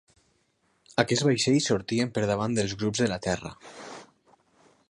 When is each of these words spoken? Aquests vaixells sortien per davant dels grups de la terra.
Aquests 1.03 1.25
vaixells 1.27 1.69
sortien 1.73 2.11
per 2.17 2.25
davant 2.33 2.57
dels 2.61 2.75
grups 2.83 3.05
de 3.05 3.11
la 3.15 3.23
terra. 3.27 3.57